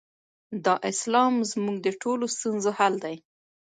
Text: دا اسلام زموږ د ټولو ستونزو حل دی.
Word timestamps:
دا 0.65 0.75
اسلام 0.91 1.33
زموږ 1.51 1.75
د 1.85 1.87
ټولو 2.01 2.25
ستونزو 2.35 2.69
حل 2.77 2.93
دی. 3.03 3.15